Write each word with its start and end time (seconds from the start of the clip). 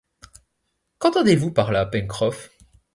Qu’entendez-vous 0.97 1.51
par 1.51 1.71
là, 1.71 1.85
Pencroff 1.85 2.49